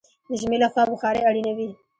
د 0.27 0.31
ژمي 0.41 0.57
له 0.63 0.67
خوا 0.73 0.83
بخارۍ 0.91 1.21
اړینه 1.29 1.51
وي. 1.57 1.69